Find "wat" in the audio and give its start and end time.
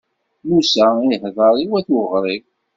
1.71-1.89